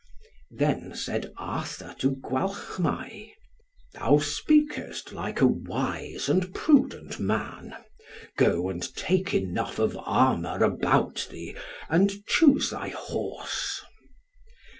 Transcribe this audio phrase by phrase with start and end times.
[0.49, 3.33] Then said Arthur to Gwalchmai,
[3.93, 7.75] "Thou speakest like a wise and a prudent man;
[8.35, 11.55] go and take enough of armour about thee,
[11.87, 13.79] and choose thy horse."